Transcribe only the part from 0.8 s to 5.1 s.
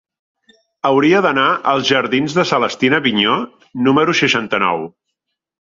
Hauria d'anar als jardins de Celestina Vigneaux número seixanta-nou.